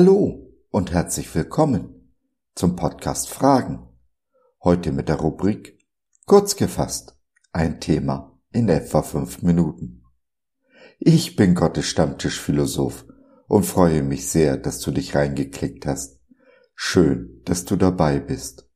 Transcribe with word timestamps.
Hallo 0.00 0.50
und 0.70 0.92
herzlich 0.92 1.34
willkommen 1.34 2.14
zum 2.54 2.74
Podcast 2.74 3.28
Fragen. 3.28 3.86
Heute 4.64 4.92
mit 4.92 5.10
der 5.10 5.16
Rubrik 5.16 5.78
Kurz 6.24 6.56
gefasst, 6.56 7.18
ein 7.52 7.80
Thema 7.80 8.40
in 8.50 8.70
etwa 8.70 9.02
fünf 9.02 9.42
Minuten. 9.42 10.06
Ich 11.00 11.36
bin 11.36 11.54
Gottes 11.54 11.84
Stammtischphilosoph 11.84 13.04
und 13.46 13.64
freue 13.64 14.02
mich 14.02 14.30
sehr, 14.30 14.56
dass 14.56 14.80
du 14.80 14.90
dich 14.90 15.14
reingeklickt 15.14 15.84
hast. 15.84 16.18
Schön, 16.74 17.42
dass 17.44 17.66
du 17.66 17.76
dabei 17.76 18.20
bist. 18.20 18.70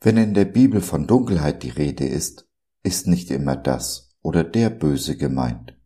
Wenn 0.00 0.16
in 0.16 0.32
der 0.32 0.46
Bibel 0.46 0.80
von 0.80 1.06
Dunkelheit 1.06 1.62
die 1.62 1.68
Rede 1.68 2.06
ist, 2.06 2.48
ist 2.82 3.06
nicht 3.06 3.30
immer 3.30 3.56
das 3.56 4.16
oder 4.22 4.44
der 4.44 4.70
Böse 4.70 5.18
gemeint, 5.18 5.78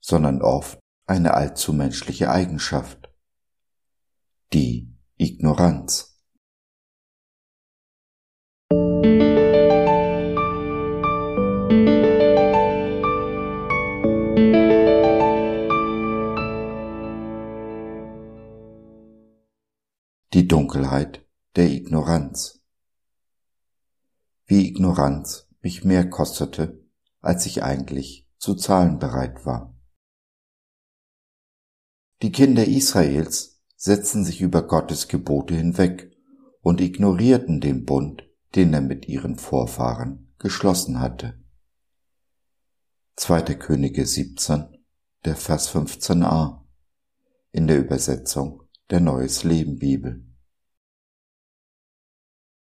sondern 0.00 0.42
oft 0.42 0.80
eine 1.06 1.34
allzu 1.34 1.72
menschliche 1.72 2.30
Eigenschaft. 2.30 3.08
Die 4.52 4.92
Ignoranz. 5.16 6.20
Die 20.32 20.48
Dunkelheit 20.48 21.24
der 21.54 21.70
Ignoranz. 21.70 22.60
Wie 24.46 24.68
Ignoranz 24.68 25.48
mich 25.60 25.84
mehr 25.84 26.10
kostete, 26.10 26.84
als 27.20 27.46
ich 27.46 27.62
eigentlich 27.62 28.28
zu 28.38 28.54
zahlen 28.54 28.98
bereit 28.98 29.46
war. 29.46 29.75
Die 32.22 32.32
Kinder 32.32 32.66
Israels 32.66 33.60
setzten 33.76 34.24
sich 34.24 34.40
über 34.40 34.66
Gottes 34.66 35.08
Gebote 35.08 35.54
hinweg 35.54 36.10
und 36.62 36.80
ignorierten 36.80 37.60
den 37.60 37.84
Bund, 37.84 38.26
den 38.54 38.72
er 38.72 38.80
mit 38.80 39.06
ihren 39.06 39.36
Vorfahren 39.36 40.32
geschlossen 40.38 41.00
hatte. 41.00 41.38
2. 43.16 43.42
Könige 43.56 44.06
17, 44.06 44.78
der 45.24 45.36
Vers 45.36 45.74
15a 45.74 46.62
in 47.52 47.66
der 47.66 47.78
Übersetzung 47.78 48.62
der 48.90 49.00
Neues 49.00 49.44
Leben 49.44 49.78
Bibel. 49.78 50.24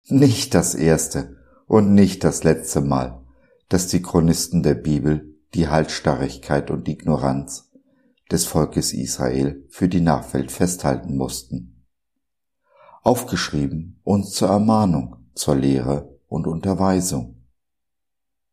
Nicht 0.08 0.55
das 0.55 0.75
erste 0.75 1.36
und 1.67 1.95
nicht 1.95 2.25
das 2.25 2.42
letzte 2.42 2.80
Mal, 2.80 3.25
dass 3.69 3.86
die 3.86 4.03
Chronisten 4.03 4.62
der 4.62 4.75
Bibel 4.75 5.39
die 5.55 5.69
Halsstarrigkeit 5.69 6.70
und 6.70 6.89
Ignoranz 6.89 7.72
des 8.33 8.47
Volkes 8.47 8.92
Israel 8.92 9.64
für 9.69 9.88
die 9.88 10.00
Nachwelt 10.00 10.50
festhalten 10.50 11.16
mussten. 11.16 11.84
Aufgeschrieben 13.02 14.00
uns 14.05 14.33
zur 14.33 14.48
Ermahnung, 14.48 15.16
zur 15.34 15.56
Lehre 15.56 16.19
und 16.28 16.47
Unterweisung. 16.47 17.44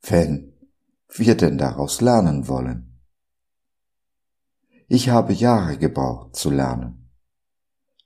Wenn 0.02 0.54
wir 1.10 1.36
denn 1.36 1.58
daraus 1.58 2.02
lernen 2.02 2.48
wollen. 2.48 3.00
Ich 4.88 5.10
habe 5.10 5.34
Jahre 5.34 5.78
gebraucht 5.78 6.36
zu 6.36 6.50
lernen. 6.50 7.10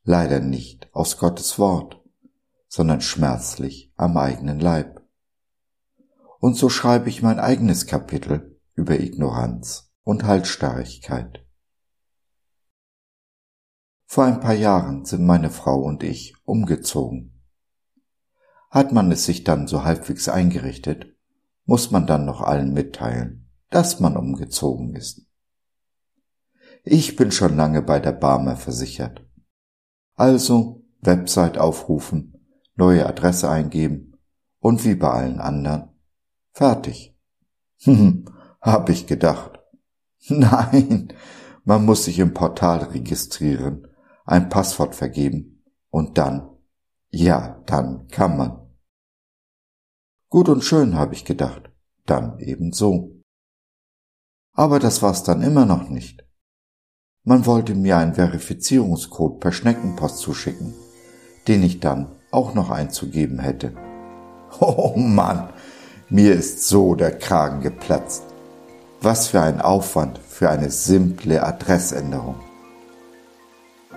Leider 0.04 0.40
nicht 0.40 0.90
aus 0.94 1.18
Gottes 1.18 1.58
Wort, 1.60 2.02
sondern 2.68 3.02
schmerzlich 3.02 3.92
am 3.96 4.18
eigenen 4.18 4.60
Leib. 4.60 5.02
Und 6.40 6.56
so 6.56 6.70
schreibe 6.70 7.10
ich 7.10 7.22
mein 7.22 7.40
eigenes 7.40 7.86
Kapitel 7.88 8.60
über 8.76 9.00
Ignoranz 9.00 9.94
und 10.04 10.26
Halsstarrigkeit. 10.26 11.43
Vor 14.14 14.26
ein 14.26 14.42
paar 14.42 14.54
Jahren 14.54 15.06
sind 15.06 15.26
meine 15.26 15.50
Frau 15.50 15.82
und 15.82 16.04
ich 16.04 16.36
umgezogen. 16.46 17.42
Hat 18.70 18.92
man 18.92 19.12
es 19.12 19.26
sich 19.26 19.44
dann 19.44 19.66
so 19.66 19.86
halbwegs 19.86 20.30
eingerichtet, 20.30 21.08
muss 21.66 21.90
man 21.90 22.06
dann 22.06 22.24
noch 22.24 22.42
allen 22.42 22.74
mitteilen, 22.74 23.50
dass 23.72 24.00
man 24.00 24.16
umgezogen 24.16 24.96
ist. 24.96 25.26
Ich 26.84 27.16
bin 27.16 27.32
schon 27.32 27.56
lange 27.56 27.82
bei 27.82 28.00
der 28.00 28.12
Barmer 28.12 28.56
versichert. 28.56 29.26
Also 30.14 30.86
Website 31.02 31.58
aufrufen, 31.58 32.46
neue 32.76 33.08
Adresse 33.08 33.50
eingeben 33.50 34.16
und 34.60 34.86
wie 34.86 34.94
bei 34.94 35.10
allen 35.10 35.40
anderen, 35.40 35.90
fertig. 36.52 37.18
Hm, 37.80 38.26
hab 38.62 38.90
ich 38.90 39.08
gedacht. 39.08 39.60
Nein, 40.28 41.12
man 41.64 41.84
muss 41.84 42.06
sich 42.06 42.20
im 42.20 42.36
Portal 42.36 42.84
registrieren 42.84 43.88
ein 44.26 44.50
Passwort 44.50 44.96
vergeben 44.96 45.64
und 45.90 46.18
dann, 46.18 46.50
ja, 47.10 47.62
dann 47.66 48.08
kann 48.08 48.38
man. 48.38 48.60
Gut 50.30 50.50
und 50.50 50.64
schön, 50.64 50.96
habe 50.96 51.14
ich 51.14 51.26
gedacht, 51.26 51.72
dann 52.06 52.40
eben 52.40 52.74
so. 52.74 53.22
Aber 54.54 54.80
das 54.80 55.02
war's 55.02 55.24
dann 55.24 55.42
immer 55.42 55.66
noch 55.66 55.90
nicht. 55.90 56.26
Man 57.24 57.46
wollte 57.46 57.76
mir 57.76 57.98
einen 57.98 58.16
Verifizierungscode 58.16 59.40
per 59.40 59.52
Schneckenpost 59.52 60.18
zuschicken, 60.18 60.74
den 61.48 61.64
ich 61.64 61.80
dann 61.80 62.16
auch 62.32 62.54
noch 62.54 62.70
einzugeben 62.70 63.40
hätte. 63.40 63.74
Oh 64.60 64.94
Mann, 64.96 65.50
mir 66.10 66.36
ist 66.36 66.68
so 66.68 66.94
der 66.94 67.18
Kragen 67.18 67.62
geplatzt. 67.62 68.24
Was 69.02 69.28
für 69.30 69.42
ein 69.42 69.60
Aufwand 69.60 70.20
für 70.20 70.50
eine 70.52 70.70
simple 70.70 71.42
Adressänderung. 71.42 72.36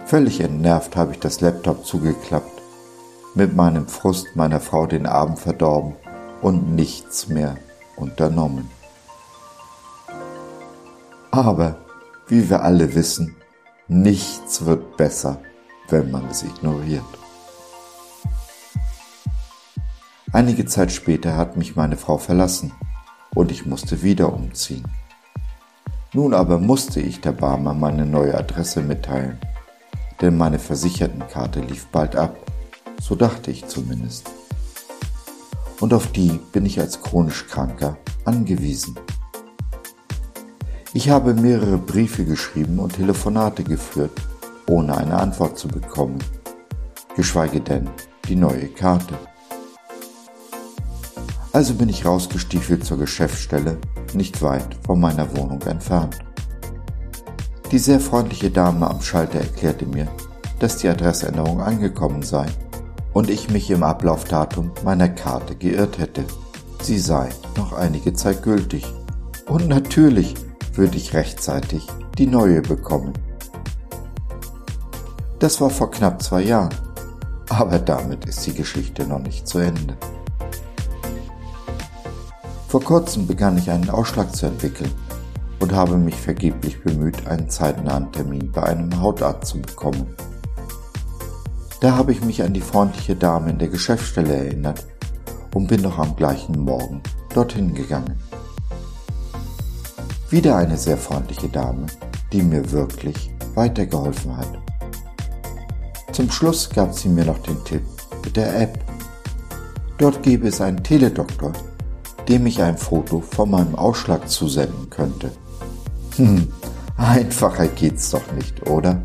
Völlig 0.07 0.39
entnervt 0.39 0.95
habe 0.95 1.11
ich 1.11 1.19
das 1.19 1.41
Laptop 1.41 1.85
zugeklappt, 1.85 2.63
mit 3.35 3.57
meinem 3.57 3.89
Frust 3.89 4.37
meiner 4.37 4.61
Frau 4.61 4.87
den 4.87 5.05
Abend 5.05 5.41
verdorben 5.41 5.97
und 6.41 6.77
nichts 6.77 7.27
mehr 7.27 7.57
unternommen. 7.97 8.71
Aber, 11.33 11.79
wie 12.29 12.49
wir 12.49 12.63
alle 12.63 12.95
wissen, 12.95 13.35
nichts 13.89 14.65
wird 14.65 14.97
besser, 14.97 15.41
wenn 15.89 16.13
man 16.13 16.29
es 16.31 16.45
ignoriert. 16.45 17.03
Einige 20.33 20.67
Zeit 20.67 20.93
später 20.93 21.37
hat 21.37 21.57
mich 21.57 21.75
meine 21.75 21.97
Frau 21.97 22.17
verlassen 22.17 22.71
und 23.35 23.51
ich 23.51 23.67
musste 23.67 24.05
wieder 24.05 24.33
umziehen. 24.33 24.87
Nun 26.13 26.33
aber 26.33 26.59
musste 26.59 27.01
ich 27.01 27.21
der 27.21 27.33
Barmer 27.33 27.75
meine 27.75 28.07
neue 28.07 28.39
Adresse 28.39 28.83
mitteilen 28.83 29.41
denn 30.21 30.37
meine 30.37 30.59
Versichertenkarte 30.59 31.61
lief 31.61 31.87
bald 31.87 32.17
ab, 32.17 32.37
so 33.01 33.15
dachte 33.15 33.51
ich 33.51 33.67
zumindest. 33.67 34.31
Und 35.81 35.93
auf 35.93 36.07
die 36.13 36.41
bin 36.53 36.65
ich 36.65 36.81
als 36.81 37.03
chronisch 37.03 37.47
Kranker 37.47 37.99
angewiesen. 38.25 38.99
Ich 40.95 41.11
habe 41.11 41.35
mehrere 41.35 41.77
Briefe 41.77 42.25
geschrieben 42.25 42.79
und 42.79 42.95
Telefonate 42.95 43.63
geführt, 43.63 44.19
ohne 44.67 44.97
eine 44.97 45.19
Antwort 45.19 45.59
zu 45.59 45.69
bekommen, 45.69 46.19
geschweige 47.15 47.61
denn 47.61 47.91
die 48.29 48.37
neue 48.37 48.69
Karte. 48.69 49.15
Also 51.53 51.75
bin 51.75 51.89
ich 51.89 52.05
rausgestiefelt 52.05 52.85
zur 52.85 52.99
Geschäftsstelle, 52.99 53.79
nicht 54.15 54.43
weit 54.43 54.77
von 54.85 55.01
meiner 55.01 55.37
Wohnung 55.37 55.63
entfernt. 55.63 56.19
Die 57.73 57.79
sehr 57.81 57.99
freundliche 57.99 58.51
Dame 58.51 58.89
am 58.89 59.03
Schalter 59.03 59.41
erklärte 59.41 59.87
mir, 59.87 60.07
dass 60.61 60.77
die 60.77 60.89
Adressänderung 60.89 61.61
angekommen 61.61 62.23
sei 62.23 62.47
und 63.13 63.29
ich 63.29 63.51
mich 63.51 63.71
im 63.71 63.83
Ablaufdatum 63.83 64.71
meiner 64.85 65.09
Karte 65.09 65.57
geirrt 65.57 65.99
hätte. 65.99 66.25
Sie 66.81 66.99
sei 66.99 67.29
noch 67.57 67.73
einige 67.73 68.15
Zeit 68.15 68.45
gültig 68.45 68.87
und 69.49 69.69
natürlich 69.69 70.35
würde 70.75 70.97
ich 70.97 71.15
rechtzeitig 71.15 71.85
die 72.19 72.29
neue 72.29 72.63
bekommen. 72.63 73.15
Das 75.41 75.61
war 75.61 75.71
vor 75.71 75.91
knapp 75.91 76.23
zwei 76.23 76.43
Jahren, 76.43 76.75
aber 77.49 77.81
damit 77.81 78.27
ist 78.27 78.47
die 78.47 78.55
Geschichte 78.55 79.05
noch 79.07 79.19
nicht 79.19 79.49
zu 79.49 79.59
Ende. 79.59 79.97
Vor 82.69 82.81
kurzem 82.81 83.27
begann 83.27 83.59
ich 83.59 83.71
einen 83.71 83.91
Ausschlag 83.91 84.35
zu 84.37 84.47
entwickeln 84.47 84.93
und 85.61 85.73
habe 85.73 85.97
mich 85.97 86.17
vergeblich 86.17 86.83
bemüht, 86.83 87.27
einen 87.27 87.49
zeitnahen 87.49 88.13
Termin 88.13 88.53
bei 88.53 88.63
einem 88.63 89.01
Hautarzt 89.01 89.49
zu 89.49 89.61
bekommen. 89.61 90.07
Da 91.81 91.97
habe 91.97 92.13
ich 92.13 92.23
mich 92.23 92.43
an 92.43 92.53
die 92.53 92.61
freundliche 92.61 93.17
Dame 93.17 93.51
in 93.51 93.59
der 93.59 93.69
Geschäftsstelle 93.69 94.35
erinnert 94.35 94.87
und 95.55 95.69
bin 95.69 95.83
noch 95.83 95.99
am 95.99 96.17
gleichen 96.17 96.61
Morgen 96.61 97.03
dorthin 97.35 97.75
gegangen. 97.75 98.19
Wieder 100.31 100.57
eine 100.57 100.77
sehr 100.77 100.97
freundliche 100.97 101.49
Dame, 101.49 101.87
die 102.33 102.43
mir 102.43 102.73
wirklich 102.73 103.31
weitergeholfen 103.55 104.37
hat. 104.37 104.59
Zum 106.13 106.31
Schluss 106.31 106.71
gab 106.71 106.95
sie 106.95 107.09
mir 107.09 107.25
noch 107.25 107.39
den 107.39 107.63
Tipp 107.65 107.83
mit 108.25 108.37
der 108.37 108.61
App. 108.61 108.79
Dort 109.99 110.23
gäbe 110.23 110.49
es 110.49 110.61
einen 110.61 110.83
Teledoktor, 110.83 111.53
dem 112.29 112.47
ich 112.47 112.63
ein 112.63 112.77
Foto 112.77 113.21
von 113.21 113.51
meinem 113.51 113.75
Ausschlag 113.75 114.29
zusenden 114.29 114.91
könnte. 114.91 115.31
Hm, 116.17 116.51
einfacher 116.97 117.69
geht's 117.69 118.11
doch 118.11 118.33
nicht, 118.33 118.67
oder? 118.67 119.03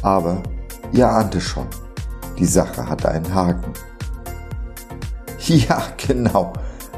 Aber 0.00 0.42
ihr 0.92 1.08
ahnte 1.08 1.40
schon, 1.40 1.66
die 2.38 2.46
Sache 2.46 2.88
hatte 2.88 3.10
einen 3.10 3.34
Haken. 3.34 3.72
Ja, 5.46 5.82
genau, 5.98 6.54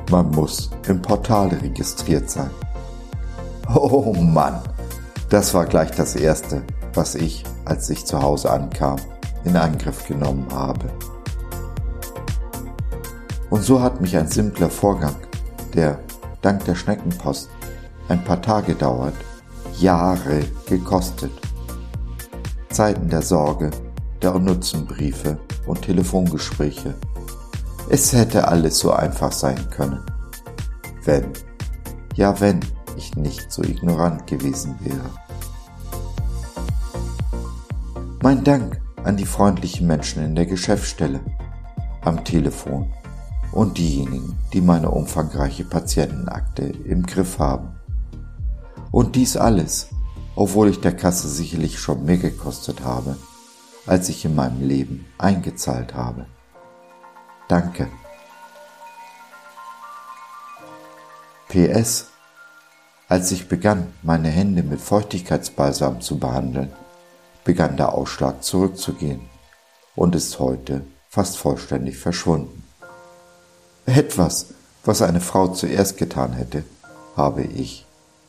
man 0.08 0.30
muss 0.30 0.70
im 0.86 1.02
Portal 1.02 1.48
registriert 1.48 2.30
sein. 2.30 2.50
Oh 3.74 4.12
Mann, 4.12 4.60
das 5.30 5.52
war 5.52 5.66
gleich 5.66 5.90
das 5.90 6.14
Erste, 6.14 6.62
was 6.94 7.16
ich, 7.16 7.42
als 7.64 7.90
ich 7.90 8.04
zu 8.04 8.22
Hause 8.22 8.52
ankam, 8.52 9.00
in 9.42 9.56
Angriff 9.56 10.06
genommen 10.06 10.46
habe. 10.52 10.88
Und 13.50 13.64
so 13.64 13.82
hat 13.82 14.00
mich 14.00 14.16
ein 14.16 14.28
simpler 14.28 14.70
Vorgang, 14.70 15.16
der 15.74 15.98
dank 16.40 16.64
der 16.66 16.76
Schneckenpost 16.76 17.50
ein 18.08 18.22
paar 18.24 18.40
Tage 18.40 18.74
dauert, 18.74 19.14
Jahre 19.78 20.44
gekostet. 20.68 21.32
Zeiten 22.70 23.08
der 23.08 23.22
Sorge, 23.22 23.70
der 24.22 24.34
unnützen 24.34 24.86
Briefe 24.86 25.38
und 25.66 25.82
Telefongespräche. 25.82 26.94
Es 27.88 28.12
hätte 28.12 28.48
alles 28.48 28.78
so 28.78 28.92
einfach 28.92 29.32
sein 29.32 29.70
können. 29.70 30.00
Wenn, 31.04 31.26
ja 32.14 32.40
wenn 32.40 32.60
ich 32.96 33.14
nicht 33.16 33.52
so 33.52 33.62
ignorant 33.62 34.26
gewesen 34.26 34.76
wäre. 34.80 35.10
Mein 38.22 38.42
Dank 38.42 38.80
an 39.04 39.16
die 39.16 39.26
freundlichen 39.26 39.86
Menschen 39.86 40.24
in 40.24 40.34
der 40.34 40.46
Geschäftsstelle, 40.46 41.20
am 42.02 42.24
Telefon 42.24 42.92
und 43.52 43.78
diejenigen, 43.78 44.36
die 44.52 44.60
meine 44.60 44.90
umfangreiche 44.90 45.64
Patientenakte 45.64 46.64
im 46.64 47.04
Griff 47.04 47.38
haben. 47.38 47.75
Und 48.96 49.14
dies 49.14 49.36
alles, 49.36 49.88
obwohl 50.36 50.70
ich 50.70 50.80
der 50.80 50.96
Kasse 50.96 51.28
sicherlich 51.28 51.78
schon 51.78 52.06
mehr 52.06 52.16
gekostet 52.16 52.82
habe, 52.82 53.18
als 53.84 54.08
ich 54.08 54.24
in 54.24 54.34
meinem 54.34 54.66
Leben 54.66 55.04
eingezahlt 55.18 55.92
habe. 55.92 56.24
Danke. 57.46 57.88
PS. 61.50 62.06
Als 63.06 63.30
ich 63.32 63.48
begann, 63.48 63.92
meine 64.00 64.30
Hände 64.30 64.62
mit 64.62 64.80
Feuchtigkeitsbalsam 64.80 66.00
zu 66.00 66.18
behandeln, 66.18 66.72
begann 67.44 67.76
der 67.76 67.92
Ausschlag 67.92 68.42
zurückzugehen 68.42 69.20
und 69.94 70.14
ist 70.14 70.38
heute 70.38 70.86
fast 71.10 71.36
vollständig 71.36 71.98
verschwunden. 71.98 72.64
Etwas, 73.84 74.54
was 74.86 75.02
eine 75.02 75.20
Frau 75.20 75.48
zuerst 75.48 75.98
getan 75.98 76.32
hätte, 76.32 76.64
habe 77.14 77.42
ich 77.42 77.85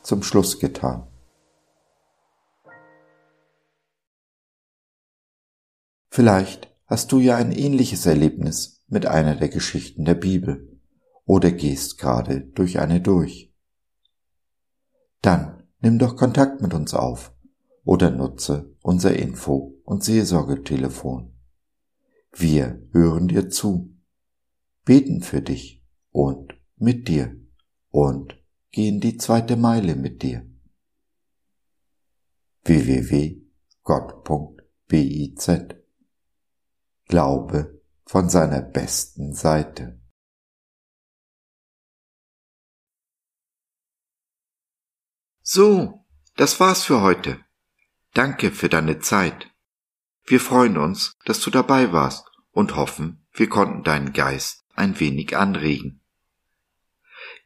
zum 0.08 0.22
Schluss 0.22 0.58
getan. 0.58 1.06
Vielleicht 6.08 6.74
hast 6.86 7.12
du 7.12 7.20
ja 7.20 7.36
ein 7.36 7.52
ähnliches 7.52 8.06
Erlebnis 8.06 8.82
mit 8.86 9.04
einer 9.04 9.36
der 9.36 9.50
Geschichten 9.50 10.06
der 10.06 10.14
Bibel 10.14 10.80
oder 11.26 11.52
gehst 11.52 11.98
gerade 11.98 12.40
durch 12.40 12.78
eine 12.78 13.02
durch. 13.02 13.52
Dann 15.20 15.64
nimm 15.80 15.98
doch 15.98 16.16
Kontakt 16.16 16.62
mit 16.62 16.72
uns 16.72 16.94
auf 16.94 17.34
oder 17.84 18.10
nutze 18.10 18.74
unser 18.80 19.14
Info- 19.14 19.74
und 19.84 20.02
Seelsorgetelefon. 20.02 21.34
Wir 22.32 22.80
hören 22.92 23.28
dir 23.28 23.50
zu, 23.50 23.94
beten 24.86 25.20
für 25.20 25.42
dich 25.42 25.84
und 26.12 26.54
mit 26.76 27.08
dir 27.08 27.36
und 27.90 28.37
gehen 28.70 29.00
die 29.00 29.16
zweite 29.16 29.56
Meile 29.56 29.96
mit 29.96 30.22
dir. 30.22 30.46
www.gott.biz 32.64 33.48
Glaube 37.06 37.82
von 38.04 38.28
seiner 38.28 38.62
besten 38.62 39.34
Seite. 39.34 40.00
So, 45.42 46.04
das 46.36 46.60
war's 46.60 46.84
für 46.84 47.00
heute. 47.00 47.42
Danke 48.12 48.50
für 48.50 48.68
deine 48.68 48.98
Zeit. 48.98 49.50
Wir 50.24 50.40
freuen 50.40 50.76
uns, 50.76 51.16
dass 51.24 51.40
du 51.40 51.50
dabei 51.50 51.90
warst 51.92 52.30
und 52.50 52.76
hoffen, 52.76 53.26
wir 53.32 53.48
konnten 53.48 53.82
deinen 53.82 54.12
Geist 54.12 54.66
ein 54.74 55.00
wenig 55.00 55.36
anregen. 55.36 56.02